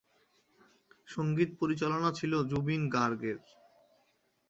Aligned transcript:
সঙ্গীত 1.07 1.49
পরিচালনা 1.59 2.09
ছিল 2.11 2.33
জুবিন 2.43 2.81
গার্গ-এর। 2.89 3.39